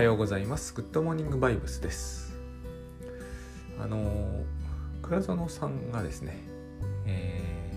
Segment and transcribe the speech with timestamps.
[0.00, 0.72] はようございます。
[0.72, 2.34] グッドモーニングバイブスです。
[3.78, 4.46] あの
[5.02, 6.38] 倉園さんがですね、
[7.04, 7.70] え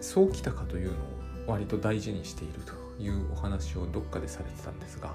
[0.00, 0.96] ー、そうきたかというのを
[1.46, 5.14] 割と大事にしているというお話をどっかでされてたんですが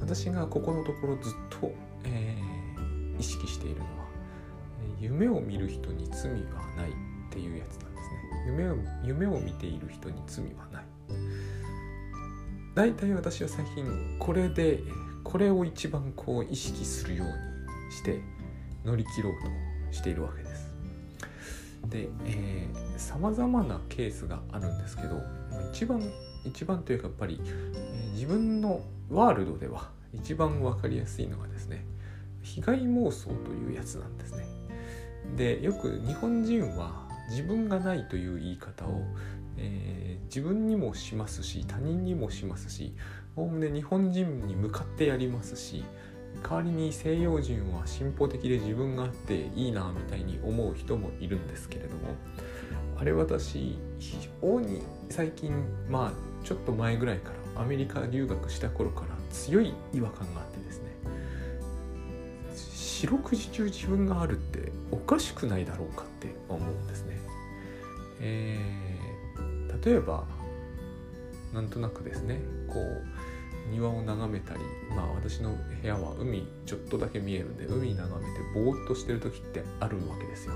[0.00, 1.72] 私がここのところずっと、
[2.02, 3.90] えー、意識しているのは
[5.00, 6.38] 夢を見る人に罪は
[6.76, 6.92] ないっ
[7.30, 8.44] ていうやつなんですね。
[8.48, 10.89] 夢を夢を見ている人に罪はない。
[12.74, 13.84] 大体私は最近
[14.18, 14.80] これで
[15.24, 17.32] これを一番こう意識するように
[17.92, 18.20] して
[18.84, 19.32] 乗り切ろう
[19.90, 20.70] としているわけです。
[21.88, 22.08] で
[22.96, 25.20] さまざまなケースがあるんですけど
[25.72, 26.02] 一番
[26.44, 27.40] 一番というかやっぱり、
[27.74, 28.80] え、自分の
[29.10, 31.84] ワールドでは一番分かりやすいのがですね
[32.42, 34.46] 被害妄想というやつなんですね。
[35.36, 39.02] でよく日本人は自分がないという言い方を、
[39.60, 42.94] えー、自分にもしますし他人にもしますし
[43.36, 45.84] おおむね日本人に向かってやりますし
[46.42, 52.14] 代わりに西洋人は進歩的で自分があっていいなみたいに思う人もいるんですけれども
[52.96, 55.52] あれ私非常に最近
[55.88, 60.90] まあちょっと前ぐらいからアメリカ留学した頃から強い違和感があってですね
[62.54, 67.18] 四六時中自分があるっておかしくないだろうかって思うんですね。
[68.20, 68.89] えー、
[69.84, 70.24] 例えば
[71.52, 74.60] なんとなくですねこう庭を眺めたり
[74.94, 80.54] まあ私の部屋は海ちょっとだけ見えるんで海眺めてぼーっとしてる時ってあるわけですよ。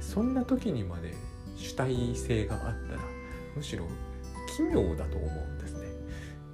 [0.00, 1.14] そんな時にまで
[1.56, 3.00] 主体性があったら
[3.54, 3.84] むしろ
[4.56, 5.88] 奇妙だと思うんですね。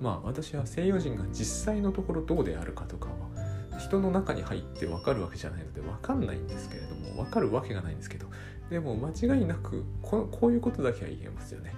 [0.01, 8.27] まあ私は西洋人が実際のところどうであるかとかは人の中に入って分かるわけじゃないので分かんないんですけれども分かるわけがないんですけど
[8.71, 11.75] でも間違いなくここういうことだけは言えますよね。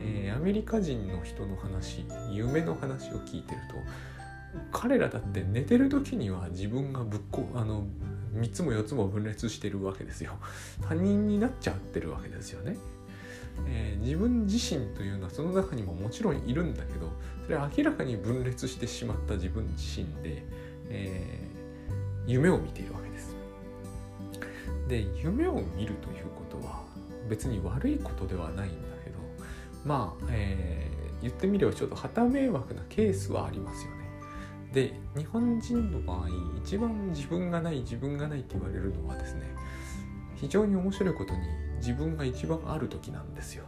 [0.00, 3.74] えー、アメリカ人の人の話夢の話を聞いてると
[4.72, 7.84] 彼らだって寝てる時には自分がぶっこあの
[8.34, 10.38] 3つも4つも分裂してるわけですよ。
[10.88, 12.76] 他人になっちゃってるわけですよね、
[13.66, 17.12] えー、自分自身というのはその中にももちろんいるんだけど
[17.44, 20.44] それは明らかに分裂してしまった自分自身で、
[20.88, 22.99] えー、夢を見ているわけ。
[24.90, 26.82] で夢を見るということは
[27.28, 29.18] 別に悪いことではないんだけど
[29.84, 34.00] まあ、えー、言ってみればちょっと旗迷惑なケースはありますよね
[34.72, 36.28] で日本人の場合
[36.64, 39.42] 一番自分がない自分がないって言われるのはですね
[40.34, 41.40] 非常に面白いことに
[41.76, 43.64] 自分が一番ある時なんですよ。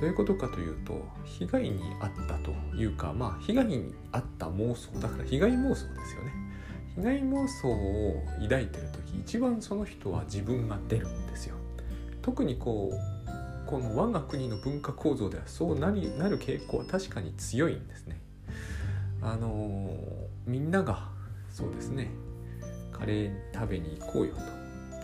[0.00, 6.32] どういうことかというと被害に遭ったというかまあ被害に遭った妄想だから被害妄想ですよね。
[6.96, 11.56] 被害妄想を抱いてる時一番その人は自分が出るんですよ。
[12.20, 18.20] 特にこうこの我が国の文化構造ではそうなりなる傾向は確かに強いんですね。
[19.22, 19.90] あの
[20.46, 21.08] みんなが
[21.48, 22.10] そうですね
[22.90, 24.40] カレー食べに行こうよと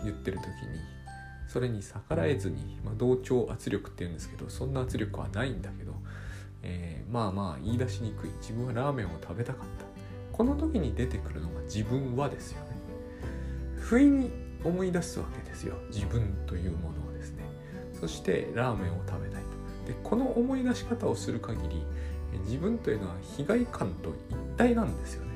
[0.03, 0.49] 言ってる時に
[1.47, 5.93] それに逆らえずに、まあ、同調圧力っていうんですけどそんな圧力はないんだけど、
[6.61, 9.88] えー、まあまあ言い出しにくい自分はラーメンを食べたかった
[10.39, 12.67] この時に出てくるのが自分はですよね。
[13.75, 14.31] 不意に
[14.63, 15.75] 思い出すわけですよ。
[15.93, 17.43] 自分というものをですね。
[17.99, 19.43] そしてラーメンを食べたい
[19.83, 19.91] と。
[19.91, 21.83] でこの思い出し方をする限り
[22.45, 25.31] 自分というのは被害感と一体なんですよね。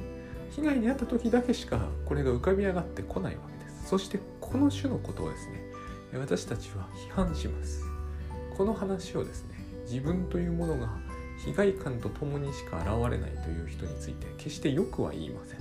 [0.51, 3.89] 被害に遭った時だけしかこれが浮かび上がってこないわけです。
[3.89, 5.65] そしてこの種のことをですね
[6.17, 7.83] 私たちは批判します。
[8.55, 10.87] この話をですね自分というものが
[11.45, 15.59] 被害感とともにしか現れないという人について決してよくは言いません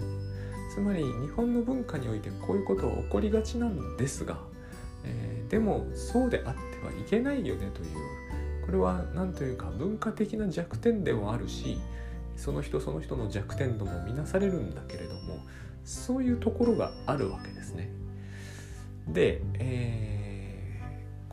[0.73, 4.39] つまり日本の文化においてこういうことは起こりがちなんですが、
[5.05, 7.87] えー、でもそうであってはいけないよねという
[8.65, 11.79] これは何というか文化的な弱点でもあるし
[12.37, 15.41] その人その人の弱点とも見なされるんだけれども
[15.85, 17.91] そういうところがあるわけですね。
[19.09, 20.12] で、えー、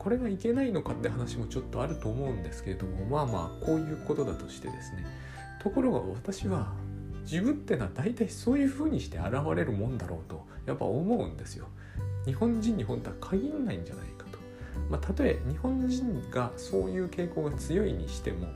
[0.00, 5.04] これがいけないのかって話もちょっとあると思うんですけれどもまあまあこういうことだとしてですね
[5.62, 6.72] ところが私は
[7.22, 11.66] 自分ってのは大体そういうふうにして現れるもんだろうとやっぱ思うんですよ。
[12.24, 14.38] 日本人に本当は限らないんじゃないかと
[14.88, 18.48] まあ、たとえ日本人がそういう傾向が強いにしても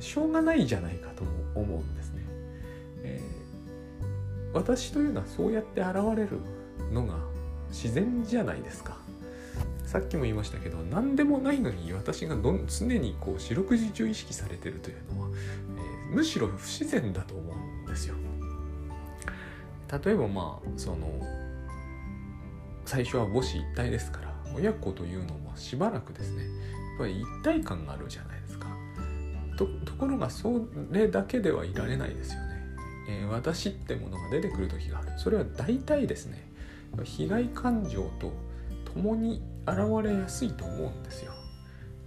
[0.00, 2.22] しょうがないじゃないかとも思うんですね。
[3.02, 6.38] えー、私というのはそうやって現れる
[6.92, 7.14] のが
[7.68, 9.03] 自然じゃないですか。
[9.94, 15.28] さっきも言いましたけど何でもないのに私がど常にこう四六時中意識されてるというのは、
[16.08, 18.16] えー、むしろ不自然だと思うんですよ。
[20.04, 21.06] 例えばまあその
[22.84, 26.52] 最初は母子一体ですから親子というのもしばらくですねやっ
[26.98, 28.66] ぱり一体感があるじゃないですか。
[29.56, 32.46] とところがそれだけではいられないですよね、
[33.10, 35.12] えー、私ってものが出てくる時がある。
[35.18, 36.50] それは大体ですね
[37.04, 38.32] 被害感情と
[38.94, 41.32] 共に現れやすいと思うんですよ、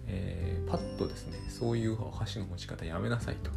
[0.07, 3.51] えー、パッとですねそういうお箸の持ち方やめなさいと。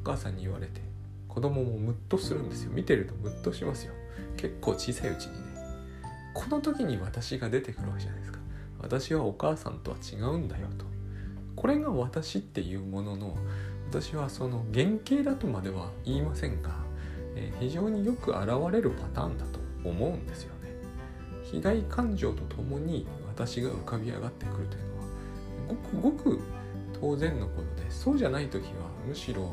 [0.00, 0.80] お母さんに言われて
[1.26, 2.70] 子供もムッとするんですよ。
[2.72, 3.92] 見てるとムッとしますよ。
[4.36, 5.58] 結構小さいうちにね。
[6.34, 8.38] この時に私が出てくるわけじゃないですか。
[8.80, 10.86] 私はお母さんとは違うんだよと。
[11.56, 13.36] これが私っていうものの
[13.90, 16.70] 私はその原型だとまでは言いませんが、
[17.34, 20.54] えー、非常によく現れるパターンだと思うんですよ。
[21.50, 25.08] 被害感情とともに私が浮かび上がってくるというのは
[25.68, 26.40] ごくごく
[27.00, 28.70] 当然のことでそうじゃない時は
[29.06, 29.52] むしろ、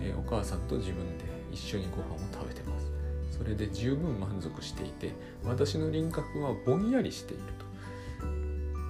[0.00, 2.90] えー、お母さんと自分で一緒にご飯を食べてます。
[3.30, 5.12] それで十分満足していて
[5.44, 7.68] 私の輪郭はぼんやりしていると。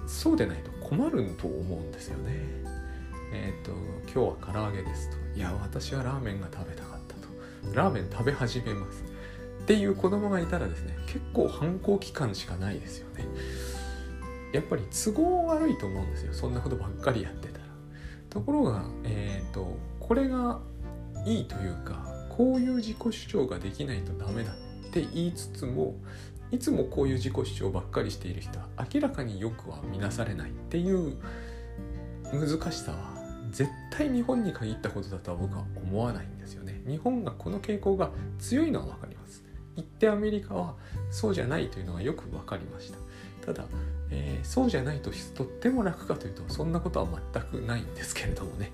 [0.07, 2.31] そうでないと困ると思うんですよね。
[3.31, 3.71] えっ、と
[4.11, 5.17] 今日は唐揚げですと。
[5.37, 7.75] いや私はラーメンが食べたかったと。
[7.75, 9.03] ラーメン食べ始めます。
[9.69, 13.27] っていう子供がいたらですね結構反抗期間しかないですよね。
[14.51, 16.33] やっぱり都合悪いと思うんですよ。
[16.33, 17.65] そんなことばっかりやってたら。
[18.31, 20.59] ところがえっ、ー、とこれが
[21.23, 22.03] いいというか
[22.35, 24.55] こういう自己主張ができないとダメだっ
[24.91, 25.93] て言いつつも
[26.49, 31.15] いつもこういう自己主張ばっかりしている人は明らかによくは見なされないっていう
[32.33, 32.97] 難しさは
[33.51, 36.81] 絶対日本に限ったことだとは僕は思わないんですよね。
[36.87, 39.08] 日本がこの傾向が強いのは分か
[39.79, 39.85] ります。
[39.85, 40.75] 一ってアメリカは
[41.11, 42.97] そうじゃないというのがよく分かりました。
[43.45, 43.65] ただ、
[44.11, 48.71] えー、そうじゃないととっても楽かというとそんなことは全くないんですけれどもね。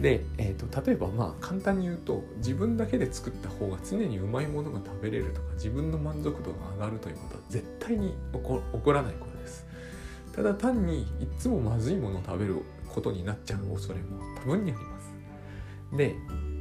[0.00, 9.66] で、えーと、例えばまあ簡単に言うと自分だけで作った方が常にうまいものが食べれるとか自分の満足度が上がるということは絶対に起こ起こらないことです
[10.34, 11.06] ただ単にい
[11.38, 15.12] つもまずいものを食べることになっちゃう恐れも多分にあります
[15.96, 16.14] で、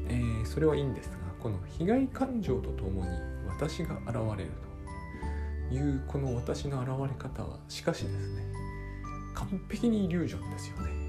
[0.10, 3.10] えー、それはいいんですがこの被害感情とともに
[3.58, 4.52] 私が現れる
[5.70, 8.44] というこの私の現れ方はしかしですね
[9.34, 11.08] 完璧にイリュージョンですよね。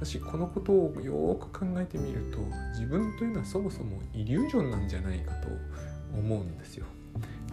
[0.00, 2.38] 私このことをよく考えてみると
[2.72, 5.48] 自分というのはそもそもイリュージョンなんじゃないかと
[6.16, 6.86] 思うんですよ。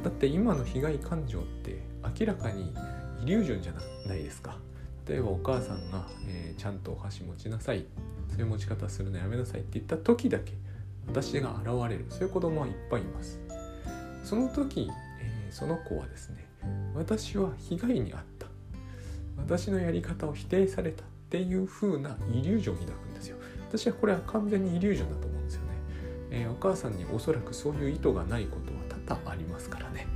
[0.04, 1.82] だって今の被害感情って
[2.20, 2.72] 明らかに
[3.24, 3.74] イリュージョンじゃ
[4.08, 4.58] ないですか。
[5.08, 7.86] 例えばお母さんが、えー、ちゃんとお箸持ちなさい。
[8.30, 10.54] そういう持ち方するのやめなさいって言った時だけ
[11.08, 12.06] 私が現れる。
[12.10, 13.40] そういう子供はいっぱいいます。
[14.26, 14.90] その時、
[15.22, 16.48] えー、その子はですね
[16.96, 18.48] 私は被害に遭った。
[19.38, 23.38] 私のやり方を否定されたっていう風なイリュージョンを抱くんですよ。
[23.70, 25.68] 私はこれは完全にイリュージョンだと思うんですよね、
[26.32, 30.08] えー、お母さんにおそらくそういう意図がないことは多々ありますからね、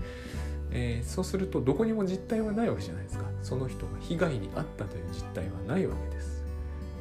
[0.72, 3.26] えー、そうするとどこにも実態はないわけじゃないですか。
[3.44, 6.44] その人が被害に遭ったという実態はないわけです。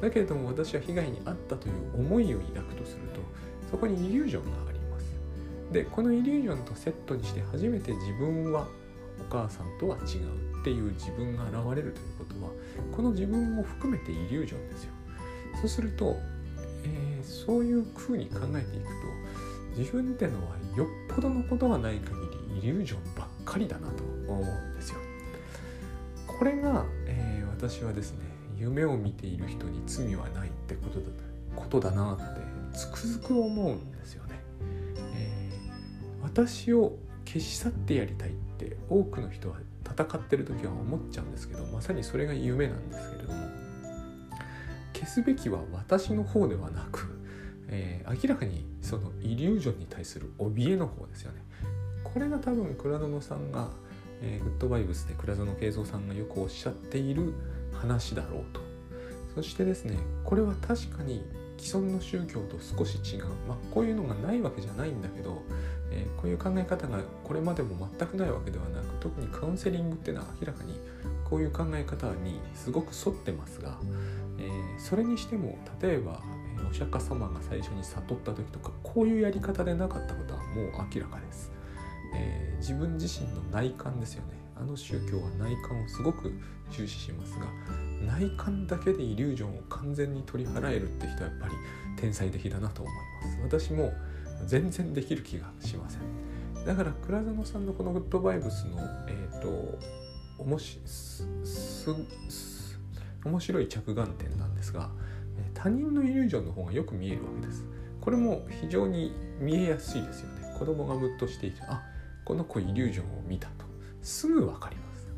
[0.01, 3.21] だけれども私は被害に遭ったという思いを抱くとすると
[3.71, 4.68] そこにイリュージョンが
[5.71, 8.67] でこのイリュージョンとセットにして初めて自分は
[9.19, 12.51] お母さんとは違うっていう自分が現れるということは
[12.95, 14.91] この自分も含めてイリュージョンですよ。
[15.61, 16.15] そうすると、
[16.83, 18.91] えー、そういうふうに考えていくと
[19.77, 22.15] 自分ってのはよっぽどのことがない限
[22.51, 24.99] りイリュージョンばっかりだなと思うんですよ。
[26.27, 28.25] これが、えー、私はですね
[28.57, 31.05] 夢を見ている人に罪はないってことだ
[31.55, 34.28] ことだなってつくづく思うんですよね、
[36.31, 43.47] 私を消し去ってやりたいって多くの人は戦ってる時は思っちゃうんですけどまさにそれが夢なんですけれども
[44.93, 47.19] 消すべきは私の方ではなく、
[47.67, 51.41] えー、明らかにそのイリュージョンに対する怯えの方ですよね。
[52.03, 53.69] これが多分倉園さんが、
[54.21, 57.33] えー、グッドバイブスで倉園慶三さんがよくおっしゃっている
[57.73, 58.61] 話だろうと。
[59.35, 61.23] そしてですねこれは確かに
[61.57, 65.43] 既存の宗教と少し違う、まあ、こういうのがないわけじゃないんだけど
[65.91, 70.79] えー、こういう考え方がこれまでも全くないわけではなく特にカウンセリングっていうのは明らかに
[71.29, 73.77] こういう考え方にすごく沿ってますが、
[74.37, 76.21] えー、それにしても例えば
[76.69, 81.51] お釈迦様が最初に悟った時とかこういうやり方でなかったことはもう明らかです、
[82.15, 84.39] えー、自分自身の内観ですよね。
[84.55, 86.33] あの宗教は内観をすごく
[86.69, 87.45] 重視しますが
[88.05, 91.53] 内観だけでイリュージョンを完全に取り払えるって人はやっぱり
[91.95, 93.69] 天才的だなと思います。
[93.69, 93.93] 私も
[94.45, 96.65] 全然できる気がしません。
[96.65, 98.77] だから倉園さんのこのグッドバイブスの
[99.07, 99.79] えっ、ー、と
[100.37, 100.79] おもし
[103.25, 104.89] 面白い着眼点なんですが
[105.53, 107.65] 他人のイリュージョンの方がよく見えるわけです。
[108.01, 110.55] これも非常に見えやすいですよね。
[110.57, 111.83] 子供がムッとしていてあ
[112.25, 113.65] この子イリュージョンを見たと。
[114.01, 115.09] すぐ分かります。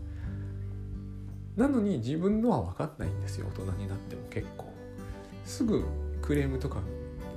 [1.56, 3.48] なのに自分のは分かんないんですよ。
[3.48, 4.72] 大人になっても結構。
[5.46, 5.84] すぐ
[6.22, 6.82] クレームとか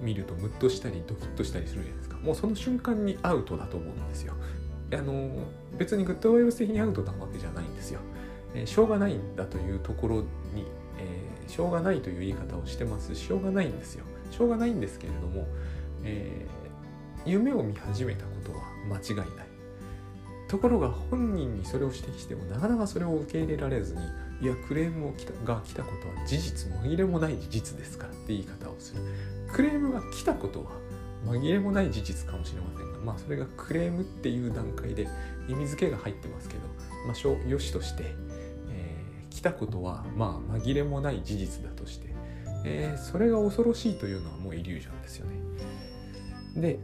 [0.00, 2.16] 見るとムッとしたりドキッとしたりするじゃないですか。
[2.18, 4.34] もうその瞬間にアウトだと思うんですよ。
[4.92, 5.46] あの
[5.78, 8.00] 別にグッドバイブス的にアウトなわけじゃないんですよ、
[8.54, 10.66] えー、しょうがないんだというところに、
[10.98, 13.14] えー、しょうがないという言い方をしてます。
[13.14, 14.04] しょうがないんですよ。
[14.30, 15.46] しょうがないんですけれども、
[16.04, 19.54] えー、夢を見始めたことは間違いない。
[20.48, 24.00] ところが本人にそれを指摘してもなかなかそれを受け入れられずに
[24.40, 29.02] いやクレームを来たが来たことは事実紛れもない事実ですからって言い方をする。
[29.52, 30.72] クレームが来たことは
[31.24, 35.08] 紛れもない事実かもしれませんがまあそれがクレームっていう段階で
[35.48, 36.60] 意味付けが入ってますけど
[37.06, 38.14] まあよしとして、
[38.70, 42.08] えー、来たことはまあ紛れもない事実だとして、
[42.64, 45.36] えー、それが恐ろしいというのはもうイリュージョンですよね。
[46.56, 46.78] で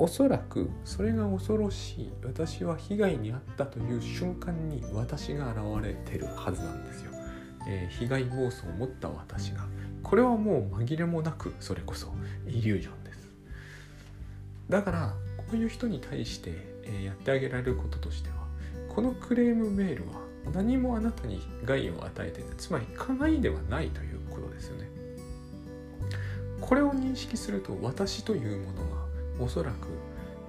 [0.00, 7.10] おそらくそれが恐ろしい私は被害に遭ったという瞬間に私が現れてるはずなんですよ、
[7.68, 9.66] えー、被害妄想を持った私が。
[10.02, 12.14] これはもう紛れもなくそれこそ
[12.48, 13.28] イリュージョンです。
[14.70, 16.54] だからこういう人に対して、
[16.84, 18.36] えやってあげられることとしては
[18.88, 20.22] このクレームメールは
[20.54, 22.50] 何もあなたに害を与えてない。
[22.56, 24.88] つまり加害ではないということですよね。
[26.62, 29.09] これを認識すると私というものが
[29.40, 29.88] おそらく、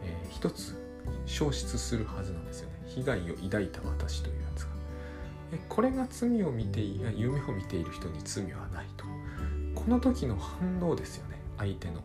[0.03, 0.77] えー、一つ
[1.25, 2.75] 消失するはずなんですよね。
[2.88, 4.71] 被害を抱いた私というやつが。
[5.69, 9.05] これが罪を見ていや夢を見ている人に罪はないと。
[9.75, 11.39] この時の反応ですよね。
[11.57, 12.01] 相手の、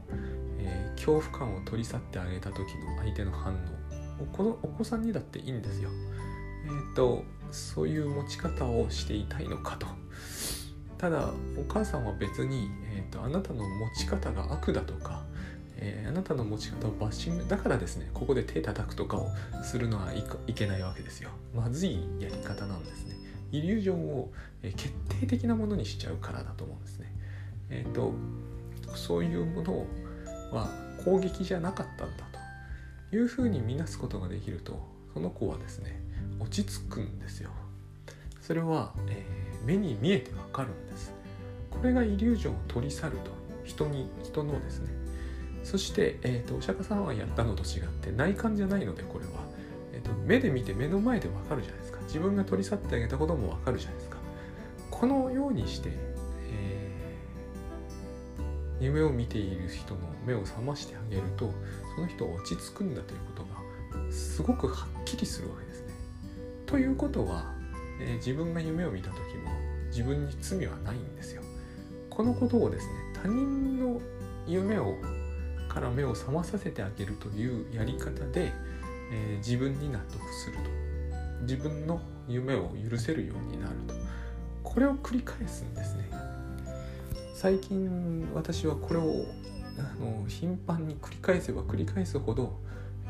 [0.58, 2.64] えー、恐怖感を取り去ってあげた時の
[2.98, 3.56] 相手の反応。
[4.32, 5.90] このお子さんにだっていいんですよ。
[6.64, 9.86] えっ、ー、とそういう持ち方をしていたいのかと。
[10.98, 15.24] ただお母さんは別に、えーと、あなたの持ち方が悪だとか、
[15.78, 19.28] えー、あなたの持ち方をバッシングだからですねここで手叩くとかを
[19.62, 20.12] するのは
[20.46, 21.30] いけないわけですよ。
[21.54, 23.16] まずいやり方なんですね。
[23.52, 27.12] イリュージョンをえ決定的なものにしちゃうからだと思うんですね。
[27.70, 28.12] えっ、ー、と
[28.94, 29.86] そういうもの
[30.52, 30.70] は
[31.04, 32.24] 攻撃じゃなかったんだ
[33.10, 34.80] というふうに見なすことができると
[35.12, 36.00] その子はですね
[36.40, 37.50] 落ち着くんですよ。
[38.40, 41.12] それは、えー、目に見えてわかるんです。
[41.70, 43.30] これがイリュージョンを取り去ると
[43.64, 44.88] 人に人のですね
[45.66, 49.32] そして、えーと、お釈迦さんはやったのと違って内観じゃないのでこれは、
[49.92, 54.18] えーと、目で見て目の前でわかるじゃないですか自分が取り去ってあげたこともわかるじゃないですか
[54.92, 55.90] このようにして
[56.52, 56.90] え
[58.80, 61.52] 夢を見ている人の目を覚ましてあげると
[61.96, 65.94] その人は落ち着くんだということがすごくはっきりするわけですね。
[66.66, 67.52] ということは、
[68.00, 69.50] えー、自分が夢を見た時も
[69.88, 71.42] 自分に罪はないんですよ。
[72.08, 72.92] このことをですね
[73.22, 74.00] 他人の
[74.46, 74.94] 夢を
[75.76, 78.50] から目を覚まさせてあげるというやり方で、
[79.12, 80.62] えー、自分に納得すると。
[81.42, 83.94] 自分の夢を許せるようになると。
[84.62, 86.10] これを繰り返すんですね。
[87.34, 89.26] 最近私はこれを
[89.78, 92.58] あの頻繁に繰り返せば繰り返すほど、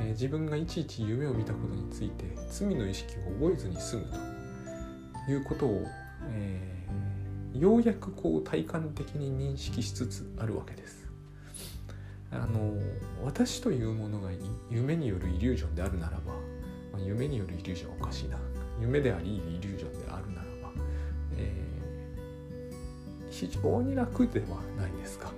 [0.00, 5.30] えー、自分がいちいち夢を見たことについて罪の意識を覚えずに済むと。
[5.30, 5.84] いうことを、
[6.30, 11.05] えー、ようやくこう体感的に認識しつつあるわけです。
[12.32, 12.74] あの
[13.24, 14.30] 私というものが
[14.70, 16.32] 夢によるイリュージョンであるならば、
[16.92, 18.38] まあ、夢によるイリュージョンおかしいな。
[18.80, 20.72] 夢でありイリュージョンであるならば、
[21.36, 21.66] えー
[23.36, 24.46] 非常に楽では
[24.78, 25.30] ないですか。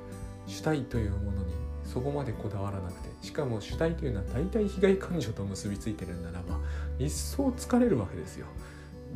[0.47, 1.52] 主体というものに
[1.85, 6.61] そこまでこだわらなくてしかも主体というのは大体被害感情と結びついてるならば
[6.99, 8.47] 一層疲れるわけですよ。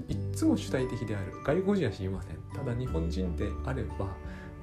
[0.09, 1.33] いっつも主体的である。
[1.45, 2.37] 外国人は知りません。
[2.55, 4.09] ただ日本人であれば、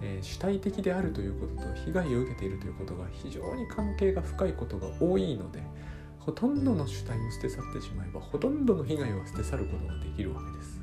[0.01, 5.61] えー、主体的であるということと被害を受けているということが非常に関係が深いことが多いので
[6.19, 10.79] ほとんどの主体を捨て去ってしまえばほとんどの被害を捨て去ることができるわけです。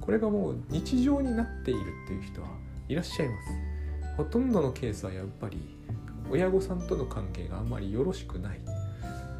[0.00, 2.48] これがもう日常になっているっていう人は
[2.88, 3.48] いらっしゃいます。
[4.16, 5.58] ほとんどのケースはやっぱり
[6.30, 8.60] 親御さんとの関係があんまりよろしくない。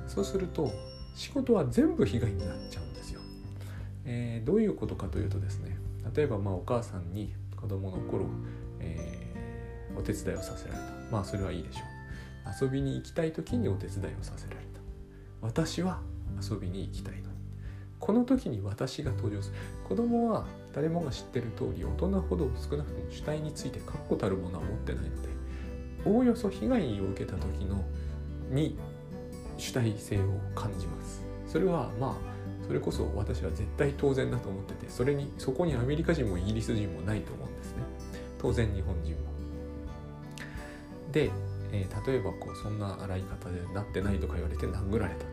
[0.07, 0.73] そうすると
[1.15, 3.21] 仕事は全部被害になっちゃうんですよ、
[4.05, 5.77] えー、どういうことかというとですね
[6.15, 8.25] 例えばまあお母さんに子供の頃、
[9.99, 10.85] お手伝いをさせられた。
[11.11, 12.65] まあそれはいいでしょう。
[12.65, 14.81] 遊びに行きたい時にお手伝いをさせられた。
[15.43, 16.01] 私は
[16.41, 17.27] 遊びに行きたいのに。
[17.99, 19.57] この時に私が登場する。
[19.89, 25.29] 子供は誰もが知ってる通り大人ほど少なくとも主体について確固たるものは持ってないので
[26.05, 27.85] おおよそ被害を受けた時の
[28.51, 28.79] に
[29.57, 30.21] 主体性を
[30.55, 31.23] 感じます。
[31.47, 37.83] それはまあそれこそ私は絶対当然だと思っててそれにそこにアメリカ人もイギリス人もないと思うんですね。
[38.39, 39.38] 当然日本人も。
[41.13, 41.31] で、
[41.73, 45.27] えー、例えばこうそんな洗い方でなってないとか言われて殴られたと。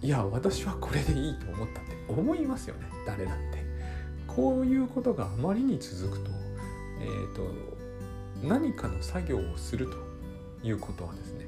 [0.00, 2.86] いや私はこれでいいと思ったって思いますよね。
[3.06, 3.66] 誰だって。
[4.26, 6.30] こういうことがあまりに続くと,、
[7.00, 7.50] えーと、
[8.46, 9.96] 何かの作業をすると
[10.62, 11.46] いうことはですね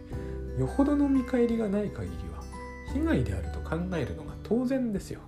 [0.59, 2.43] よほどの見返りがない限りは
[2.93, 5.21] 被害であると考えるのが当然ですよ。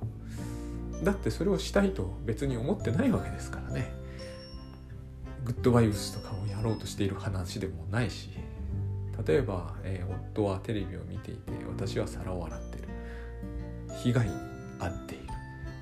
[1.05, 3.93] だってそれをしたいと別に思ってないわけですからね。
[5.45, 8.31] グッドバイブスとかをやろうとしている話でもないし
[9.27, 12.83] 例えば、えー、夫はテレビを見ていて私は皿を洗ってる。
[14.03, 14.33] 被害に
[14.79, 15.25] 遭っている。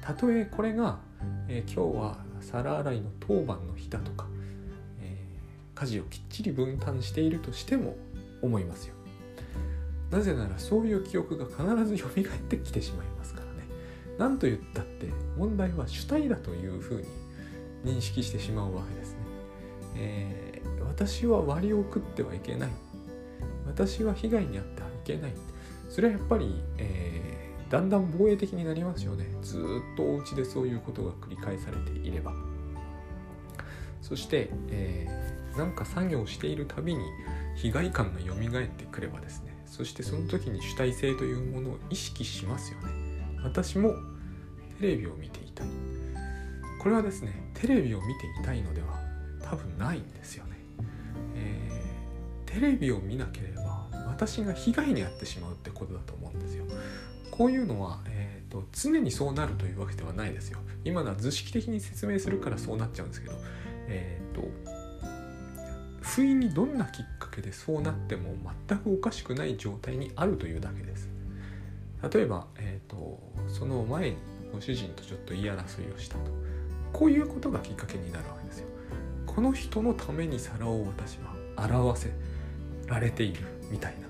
[0.02, 0.98] たとえこれが、
[1.48, 4.26] えー、今日は皿洗いの当番の日だとか、
[5.00, 7.96] えー、家事をきっちり分担しているとしても
[8.42, 8.94] 思いますよ。
[10.10, 13.50] なぜならそういう記憶が必ず蘇ってきてしまいますからね。
[14.18, 15.06] 何と言ったって
[15.38, 17.06] 問題は主体だというふうに
[17.84, 18.99] 認識してしまうわけです、
[19.96, 22.70] えー、私は割を食ってはいけない。
[23.66, 25.32] 私は被害に遭ってはいけない。
[25.88, 29.26] それはやっぱり、えー、だんだん防衛的になりますよね。
[29.42, 32.34] ずっとお家でそういうことが繰り返されていれば。
[34.02, 37.04] そして、えー、なんか作業しているたびに
[37.56, 39.56] 被害感が蘇ってくればですね。
[39.66, 42.88] そしてその時に主体性というものを意識しますよね。
[43.42, 43.94] 私も
[44.80, 45.66] テレビを見ていたい。
[46.80, 49.09] これはですねテレビを見ていたいのでは
[49.50, 50.52] 多分ないんですよね、
[51.34, 56.64] えー、テレビを見なければ私が被害に遭ってしまうってことだと思うんですよ。
[57.30, 60.58] こういうのは、えーと、常にそうなるというわけではないですよ。
[60.84, 63.34] 今のは図式的に説明するからそうなっちゃうんですけど
[63.88, 64.48] えっ、ー、と
[66.00, 68.34] 不意にどんなきっかけでそうなっても
[68.68, 71.08] 全くおかしくない状態にあるというだけです。
[72.12, 74.16] 例えば、えーと、その前に
[74.52, 76.30] ご主人とちょっと言い争いをしたと。
[76.92, 78.39] こういうことがきっかけになるわけです。
[79.34, 82.10] この人のために皿を私は表せ
[82.88, 84.08] られているみたいな。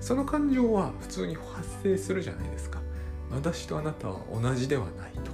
[0.00, 2.80] その感情は普通に発生するじゃないですか。
[3.32, 5.32] 私とあなたは同じではないと。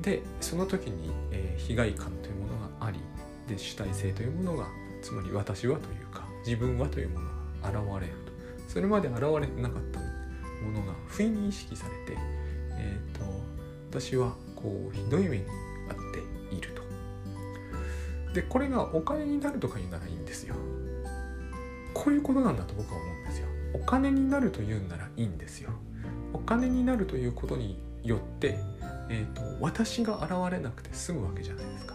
[0.00, 2.98] でその時に、えー、被害感というものがあり
[3.46, 4.66] で主体性というものが
[5.02, 7.26] つまり私はというか自分はというもの
[7.62, 8.32] が現れると。
[8.68, 12.18] それまで現れてなかったものが不意に意識されて、
[12.78, 13.24] えーと、
[13.90, 15.44] 私はこうひどい目に
[18.34, 20.54] でこれがお金になるとか言うならいいんですよ。
[21.94, 23.48] こういうことなんだと僕は思うんですよ。
[23.74, 25.70] お金になるというんならいいんですよ。
[26.32, 28.58] お金になるということによって、
[29.08, 31.94] えーと私が現れなくて済むわけじゃないですか。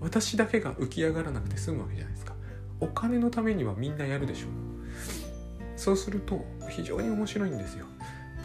[0.00, 2.34] 私だけが浮き上がらなくて済むわけじゃないですか。
[2.80, 4.50] お金のためにはみんなやるでしょう。
[5.76, 7.86] そうすると非常に面白いんですよ。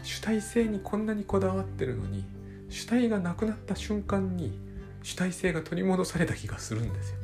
[0.02, 2.24] 主体性にこんなにこだわってるのに
[2.68, 4.58] 主体がなくなった瞬間に
[5.02, 7.16] 主体性が取り戻された気がするんですよ。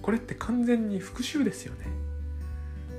[0.00, 1.86] これって完全に復讐ですよね。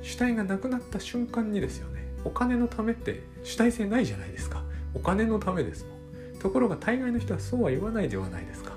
[0.01, 2.05] 主体がなくなった瞬間にですよね。
[2.23, 4.63] お金のためって主体性ないじゃないですか。
[4.93, 6.39] お金のためですもん。
[6.39, 8.73] ところが大概の人はそうは言わないではないですか。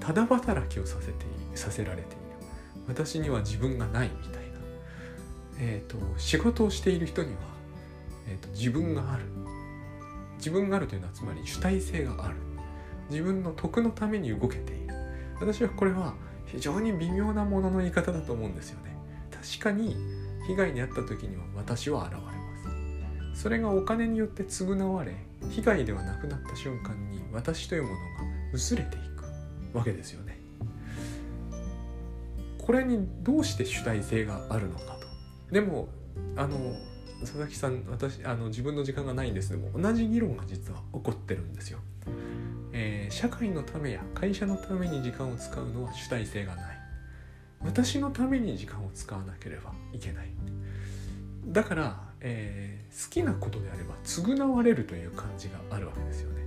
[0.00, 1.12] ただ働きをさせて
[1.54, 2.16] させられている。
[2.86, 4.58] 私には自分がないみたいな、
[5.58, 7.38] えーと、仕事をしている人には、
[8.28, 9.24] えーと、自分がある。
[10.36, 12.36] 自分があるというのはつまり主体性がある。
[13.10, 14.94] 自分の得のために動けている
[15.40, 16.14] 私はこれは
[16.46, 18.96] 非常に微妙なものの言い方だと思うんですよね
[19.30, 19.96] 確かに
[20.46, 22.30] 被害に遭った時には私は現れま
[23.34, 25.14] すそれがお金によって償われ
[25.50, 28.00] 被害ではなくなった瞬間に私というものが
[28.52, 28.98] 薄れてい
[29.72, 30.38] くわけですよね。
[32.58, 34.96] これにどうして主体性があるのか
[35.48, 35.52] と。
[35.52, 35.88] でも
[36.36, 36.74] あの
[37.20, 41.80] 佐々木さん私あの自分の時間がないんですけども同じ議論が実は起こってるんですよ。
[42.76, 46.78] えー、社会のためや会社のために時間を使うのは主体性がない。
[47.60, 50.26] 私のために時間を使わなければいけない。
[51.46, 56.42] だから、えー、好きなことであれば償われるという感じがあるわけですよね。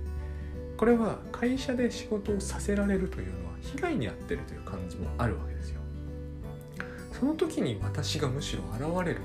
[0.76, 5.80] これは会社で仕事をさせられるというのは被害に遭ってるという感じもあるわけですよ。
[7.18, 9.20] その時に私がむしろ現れる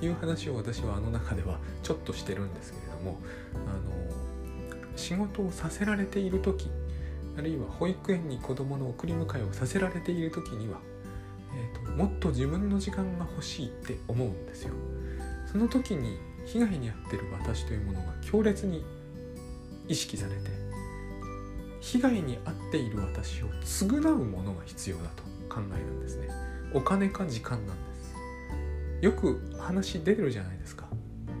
[0.00, 3.18] という話を私はあの中ではちょっとしてるんですけれども
[3.54, 4.05] あの
[4.96, 6.70] 仕事をさせられている時
[7.38, 10.78] あるいは保育園に子どもの送り迎えをさせられている時には、
[11.54, 14.72] えーと、もっと自分の時間が欲しいって思うんですよ。
[15.52, 18.84] その時に被害に遭ってる私というものが強烈に
[19.86, 20.50] 意識されて
[21.80, 25.22] 被害に遭っている私を償うものが必要だと
[25.54, 26.28] 考えるんですね。
[26.72, 28.14] お金か時間なんです。
[29.02, 30.88] よく話出てるじゃないですか、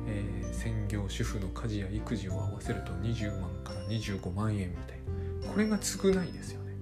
[0.06, 0.35] えー、
[0.66, 4.98] 専業主婦の家事や育児を合わせると20万から25万円みたい
[5.40, 5.52] な。
[5.52, 6.72] これが償いですよね。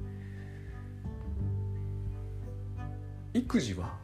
[3.34, 3.98] 育児は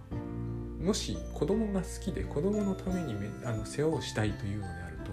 [0.83, 3.15] もし子供が好きで子供のために
[3.45, 5.13] あの世話をしたいというのであると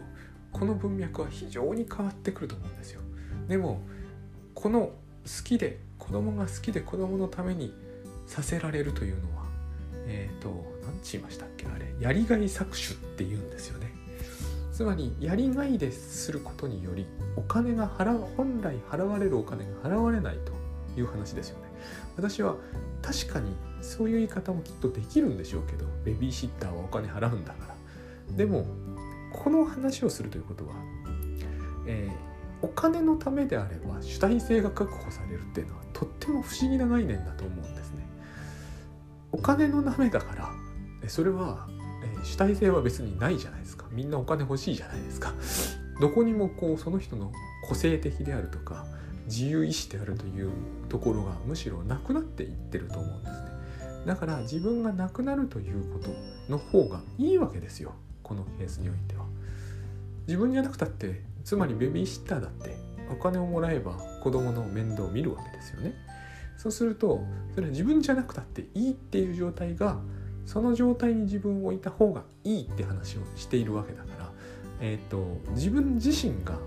[0.51, 3.01] この文脈は非常に変わってくると思うんですよ。
[3.47, 3.79] でも
[4.53, 4.93] この好
[5.45, 7.73] きで子供が好きで子供のために
[8.25, 9.45] させられるというのは
[10.07, 10.49] えっ、ー、と
[10.85, 11.85] 何ち言いましたっけあれ。
[12.01, 13.96] やりがい搾取って言うんですよね。
[14.77, 20.51] つまりやりがいですることによりお金が払本来払われるお金が払われないと
[20.99, 21.65] いう話ですよね。
[22.15, 22.57] 私は
[23.01, 27.75] 確かにそういう言い方もきっとできるんでしょうけどベビーシッターはお金払うんだから。
[28.35, 28.67] でも
[29.33, 30.75] この話をするということは、
[31.87, 38.07] えー、お金のためであれば主体性が確保されるっていうのはとっても不思議な概念だと思うんですね。
[39.31, 41.67] お金のためだからそれは、
[42.27, 43.85] 主体性は別にないじゃないですか。
[43.91, 45.33] みんなお金欲しいじゃないですか。
[46.01, 47.31] どこにもこうその人の
[47.67, 48.85] 個性的であるとか
[49.25, 50.51] 自由意志であるという
[50.89, 53.47] ところがむしろなくなっていってると思うんですね。
[54.05, 56.09] だから自分がなくなるということ
[56.51, 57.93] の方がいいわけですよ。
[58.23, 59.25] このケースにおいては。
[60.27, 62.75] 自分じゃなくたってつまりベビーシッターだって
[63.09, 65.93] お金をもらえば子供の面倒を見るわけですよね。
[66.57, 67.23] そうすると
[67.55, 70.01] それは自分じゃなくたっていいっていう状態が
[70.47, 74.31] その状態に自分を置いた方がいいって話をしているわけだから、
[74.81, 76.57] えーと、と自分自身が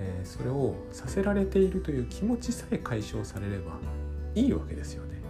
[0.00, 3.78] えー、それをさせられているという気持ちさえ解消されれば
[4.34, 5.20] いいわけですよね。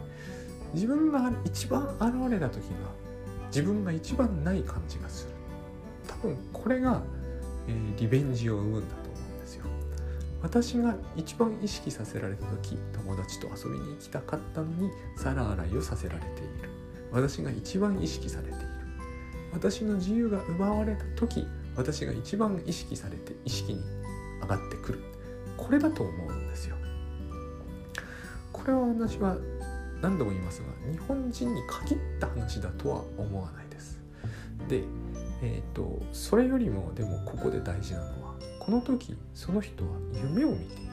[0.73, 2.71] 自分が一番現れた時が
[3.49, 5.35] 自分が一番ない感じがする。
[6.07, 7.03] 多分これが、
[7.67, 9.67] えー、リベンジを生むんだと思うんですよ。
[10.41, 16.31] 私が一番意識させられた時友達と遊びに行きたかったのに皿洗いをさせられてい
[16.63, 16.80] る。
[17.13, 18.59] 私が一番意識されている。
[19.53, 21.47] 私の自由が奪われた時
[21.77, 23.81] 私が一番意識されて意識に
[24.43, 25.01] 上がってくる。
[25.57, 26.77] これだと思うんですよ。
[28.53, 29.37] これは私は
[30.03, 33.99] 何度も言いますが日本人に限った話だとは思わないです。
[34.69, 34.85] で
[35.43, 40.93] えっ、ー、とそれよりもでもここで大事なのはこの時その人は夢を見ている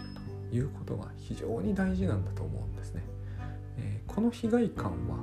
[0.50, 3.04] ということが非常に大事なんだと思うんですね、
[3.78, 5.18] えー、この被害感は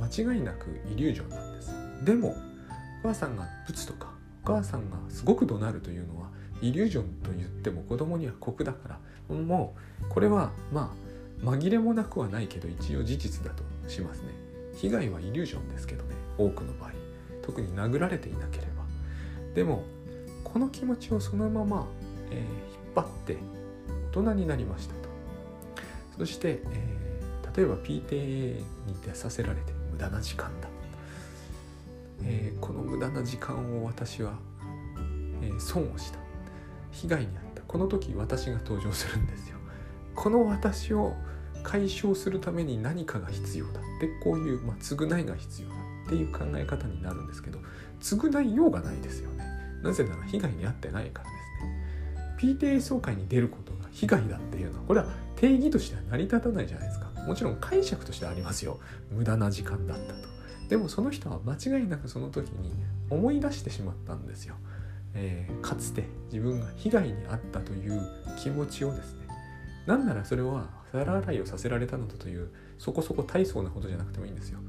[0.00, 1.74] 間違いなくイリュージョンなんです。
[2.04, 2.36] でも
[3.00, 4.08] お母さんがブツとか
[4.44, 6.28] お母さんがすごく怒鳴るというのは
[6.62, 10.92] イリュージョンと言っても子供には酷だからもうこれはま
[11.42, 14.28] あ紛れもなくはないけど一応事実だとしますね。
[14.76, 16.92] 被害はイリュージョンですけどね多くの場合。
[17.42, 18.84] 特に殴られていなければ。
[19.54, 19.84] でも
[20.44, 21.86] この気持ちをそのまま、
[22.30, 22.46] えー、引っ
[22.94, 23.36] 張って
[24.12, 25.08] 大人になりましたと。
[26.18, 28.64] そして、えー、例えば PTA に
[29.06, 30.68] 出させられて無駄な時間だ、
[32.22, 34.34] えー、この無駄な時間を私は、
[35.42, 36.18] え損をした。
[36.90, 37.62] 被害に遭った。
[37.62, 39.56] この時私が登場するんですよ。
[40.14, 41.14] この私を
[41.62, 43.80] 解消するために何かが必要だ。
[43.80, 45.74] ってこういう、まあ、償いが必要だ。
[46.06, 47.60] っていう考え方になるんですけど
[48.00, 49.44] 償いようがないですよね。
[49.82, 51.36] なぜなら被害に遭ってないからで
[52.40, 52.56] すね。
[52.58, 57.09] PTA 総会に出ることが被害だっていうのはこれは定義としては成り立たないじゃないですか。
[57.26, 58.78] もちろん解釈としてありますよ。
[59.10, 60.28] 無駄な時間だったと。
[60.68, 62.72] でもその人は間違いなくその時に
[63.10, 64.54] 思い出してしまったんですよ。
[65.14, 68.00] えー、かつて自分が被害に遭ったという
[68.38, 69.26] 気持ちをですね。
[69.86, 74.60] なんならそれは皿洗いをさせられたのだというそこそこ大層なことじゃなくてもいいんですよ。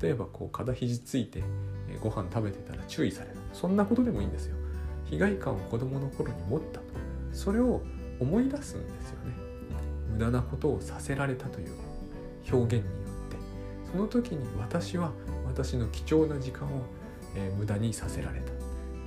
[0.00, 1.42] 例えばこう肩肘ついて
[2.00, 3.36] ご飯食べてたら注意される。
[3.52, 4.56] そんなことでもいいんですよ。
[5.04, 6.84] 被害感を子供の頃に持ったと。
[7.32, 7.82] それを
[8.20, 9.34] 思い出すんですよね。
[10.12, 11.89] 無駄なことをさせられたという
[12.52, 13.36] 表現によって。
[13.92, 15.12] その時に私は
[15.46, 16.82] 私の貴重な時間を、
[17.36, 18.52] えー、無駄にさせられた。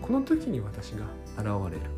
[0.01, 1.05] この時に私が
[1.37, 1.89] 現れる。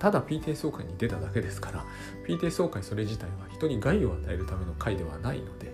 [0.00, 1.84] ただ PTA 総会に出ただけですから
[2.26, 5.72] PTA 総会それ自体は人に害を与えるための会ではないので、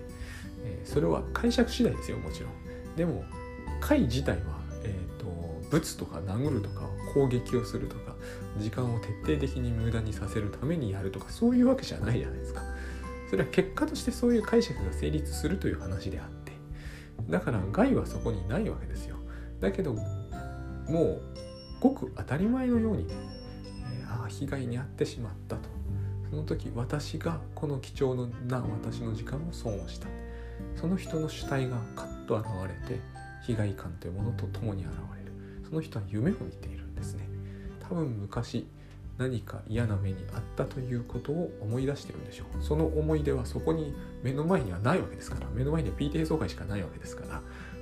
[0.65, 2.95] えー、それは解釈次第ですよもちろん。
[2.95, 3.23] でも
[3.79, 5.27] 会自体は、えーと、
[5.69, 6.81] ブツとか殴るとか
[7.13, 8.15] 攻撃をするとか
[8.57, 12.61] 時間を徹底的に無駄にさせるためにやるとかそういうわけじゃないじゃないですか。
[13.29, 16.53] それは結果としてそういう解釈が成立するという話であって
[17.29, 19.17] だから害はそこにないわけですよ。
[19.59, 21.21] だけどもう
[21.79, 23.13] ごく当たり前のようにね、
[24.01, 25.69] えー、ああ被害に遭ってしまったと。
[26.29, 30.07] その時私がこの貴重な私の時間を損をした。
[30.75, 33.01] その人の主体がカッと現れて
[33.43, 35.31] 被害感というものと共に現れる。
[35.67, 37.27] その人は夢を見ているんですね。
[37.79, 38.67] 多分昔
[39.17, 47.41] 何か嫌な目にあったということを思い出してるんでしょうその思い出はそこに目の前にはないわけですから目の前には PTA 総会しかないわけですから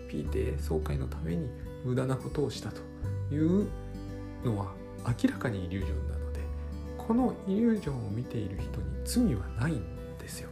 [0.10, 1.50] PTA 総会のために
[1.84, 2.82] 無駄なことをしたと
[3.34, 3.68] いう
[4.44, 4.72] のは
[5.06, 6.40] 明らかにイリュージョンなので
[6.98, 9.84] このイリュージョンを見ている人に罪はないん
[10.18, 10.50] ですよ。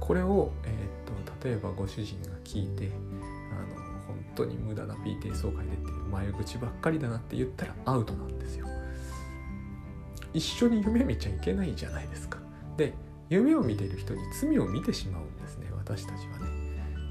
[0.00, 2.90] これを、えー、っと例えばご主人が聞いて
[3.52, 8.66] あの本当に無駄な PTA 総会でっていう前口ばっかりだなって言ったらアウトなんですよ。
[10.36, 12.38] 一緒に夢見ちゃいけないじゃないですか。
[12.76, 12.92] で
[13.30, 16.46] 夢を見ている人に罪を見てしまうんですね私たちはね。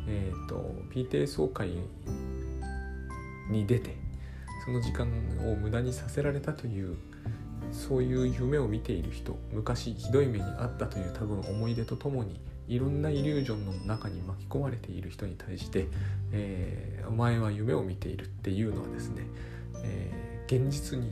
[0.07, 1.71] えっ、ー、と PTA 総会
[3.49, 3.97] に出て
[4.63, 5.07] その時間
[5.43, 6.97] を無駄にさせられたという
[7.71, 15.88] そういう夢を見ている人昔ひどい目に遭ったという多分思い出とともにいろんなイリュージョンの中に巻き込まれている人に対して、
[16.31, 19.23] えー、お前は夢を見ているっていうのはですね、
[19.83, 21.11] えー、現実に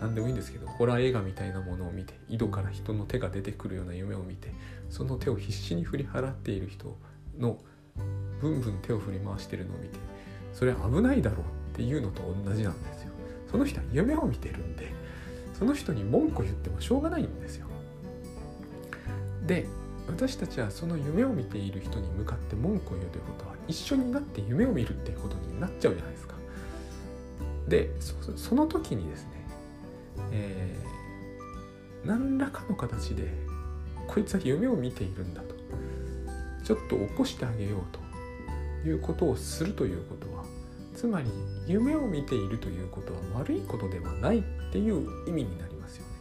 [0.00, 4.52] 何でもいいんですけどホラー映画みたいなものを見て井戸から人の手が出てくるような夢を見て
[4.88, 6.96] その手を必死に振り払っている人
[7.38, 7.58] の
[8.40, 9.98] ブンブン手を振り回してるのを見て
[10.52, 11.40] それは危ないだろう
[11.74, 13.12] っていうのと同じなんですよ。
[13.50, 14.92] その人は夢を見てるんで
[15.58, 17.66] その人に文句言ってもしょうがないんですよ。
[19.46, 19.66] で
[20.06, 26.34] 私たちはその夢を見ている人に向かって文句を言うということは一緒になって夢を見るっていうことになっちゃうじゃないですか。
[27.68, 27.90] で
[28.36, 29.39] その時にですね、
[30.32, 33.28] えー、何らかの形で
[34.06, 35.54] こいつは夢を見ているんだと
[36.64, 37.80] ちょっと起こしてあげよう
[38.82, 40.44] ということをするということは
[40.94, 41.30] つまり
[41.66, 46.12] 夢を見ているということは悪いことではないっていう意味になりますよね。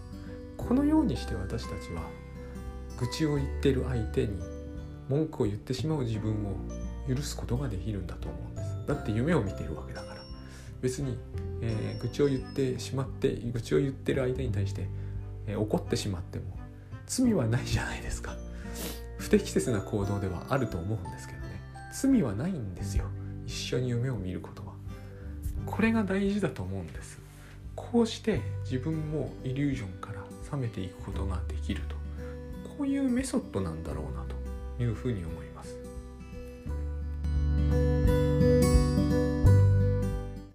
[0.58, 2.04] このようにして私たちは
[2.98, 4.40] 愚痴を言ってる相手に
[5.08, 6.56] 文句を言ってしまう自分を
[7.08, 8.88] 許すことができるんだと思うんです。
[8.88, 10.22] だって夢を見ているわけだから。
[10.82, 11.18] 別に、
[11.62, 14.88] えー、愚痴を言ってしまって愚痴を言ってる相手に対して、
[15.48, 16.58] えー、怒ってしまっても
[17.06, 18.36] 罪はないじゃないですか。
[19.18, 21.62] 不適切な行動ではあると思うんですけどね。
[21.92, 23.06] 罪はないんですよ。
[23.46, 24.74] 一緒に夢を見ることは。
[25.66, 27.20] これが大事だと思うんです。
[27.76, 31.96] こうして自分もイリュージョンから冷めていくことができると。
[32.78, 34.24] こういうメソッドなんだろうな
[34.78, 35.49] というふうに思います。